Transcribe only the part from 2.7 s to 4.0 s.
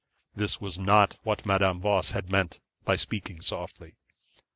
by speaking softly.